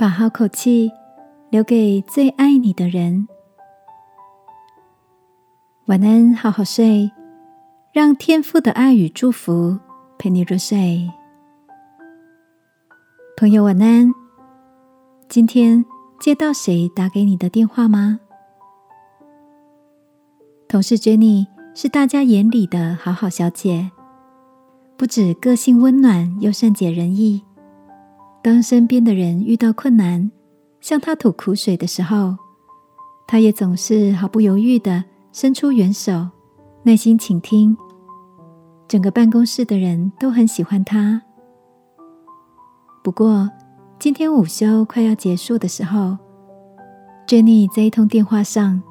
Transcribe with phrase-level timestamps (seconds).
[0.00, 0.92] 把好口气
[1.50, 3.26] 留给最爱你的人。
[5.86, 7.10] 晚安，好好睡，
[7.92, 9.76] 让天父的爱与祝福
[10.16, 11.10] 陪你入睡。
[13.36, 14.14] 朋友，晚安。
[15.28, 15.84] 今天
[16.20, 18.20] 接到谁打给你的电话吗？
[20.68, 23.90] 同事 Jenny 是大家眼里的好好小姐，
[24.96, 27.42] 不止个性温暖，又善解人意。
[28.42, 30.30] 当身边的人遇到困难，
[30.80, 32.36] 向他吐苦水的时候，
[33.26, 36.28] 他也总是毫不犹豫的伸出援手，
[36.84, 37.76] 耐心倾听。
[38.86, 41.20] 整个办公室的人都很喜欢他。
[43.02, 43.50] 不过，
[43.98, 46.16] 今天午休快要结束的时候
[47.26, 48.82] ，Jenny 在一通电话上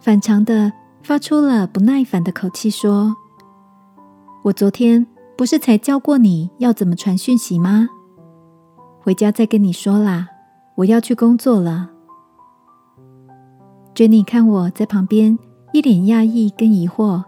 [0.00, 0.72] 反常的
[1.02, 3.16] 发出了不耐烦的口气，说
[4.44, 5.06] ：“我昨天
[5.36, 7.88] 不是才教过你要怎么传讯息吗？”
[9.08, 10.28] 回家再跟你说啦，
[10.74, 11.88] 我要去工作了。
[13.94, 15.38] Jenny 看我在旁边
[15.72, 17.24] 一脸讶异跟疑惑，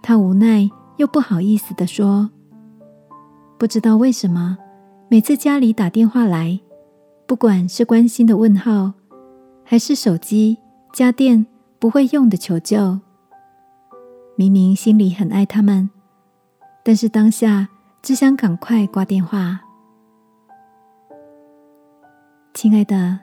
[0.00, 2.30] 她无奈又不好意思的说
[3.60, 4.56] ：“不知道为什么，
[5.10, 6.58] 每次家里打电话来，
[7.26, 8.94] 不管是关心的问候，
[9.62, 10.56] 还是手机
[10.94, 11.44] 家电
[11.78, 12.98] 不会用的求救，
[14.34, 15.90] 明明心里很爱他们，
[16.82, 17.68] 但是当下
[18.00, 19.60] 只想赶快挂电话。”
[22.52, 23.18] 亲爱的，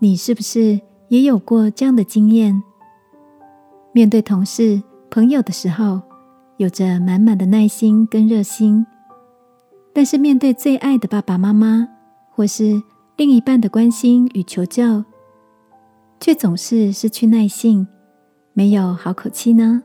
[0.00, 2.60] 你是不是也有过这样的经验？
[3.92, 6.00] 面对同事、朋友的时候，
[6.58, 8.84] 有着满满的耐心跟热心；
[9.94, 11.88] 但是面对最爱的爸爸妈妈
[12.30, 12.82] 或是
[13.16, 15.04] 另一半的关心与求救，
[16.18, 17.86] 却总是失去耐性，
[18.52, 19.82] 没有好口气呢？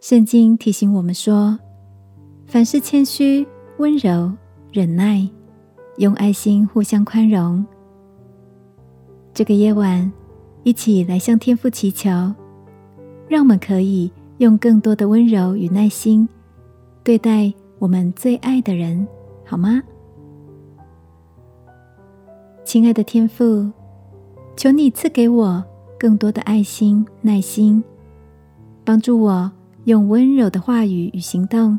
[0.00, 1.58] 圣经提醒我们说：
[2.46, 3.46] 凡事谦虚、
[3.78, 4.32] 温柔、
[4.70, 5.28] 忍耐。
[5.98, 7.64] 用爱心互相宽容。
[9.34, 10.10] 这个夜晚，
[10.62, 12.08] 一起来向天父祈求，
[13.28, 16.28] 让我们可以用更多的温柔与耐心
[17.02, 19.06] 对待我们最爱的人，
[19.44, 19.82] 好吗？
[22.64, 23.68] 亲爱的天父，
[24.56, 25.64] 求你赐给我
[25.98, 27.82] 更多的爱心、耐心，
[28.84, 29.50] 帮助我
[29.86, 31.76] 用温柔的话语与行动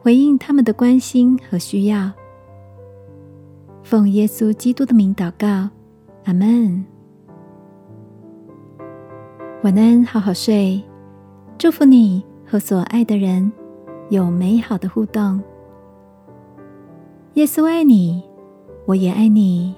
[0.00, 2.10] 回应他们的关心和需要。
[3.88, 5.70] 奉耶稣基督的名祷告，
[6.26, 6.84] 阿门。
[9.62, 10.82] 晚安，好好睡。
[11.56, 13.50] 祝福你和所爱的人
[14.10, 15.42] 有美好的互动。
[17.32, 18.22] 耶稣爱你，
[18.84, 19.74] 我也爱你。